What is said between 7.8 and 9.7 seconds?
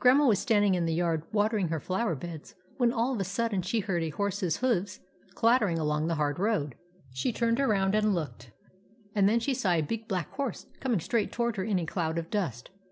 and looked, and then she saw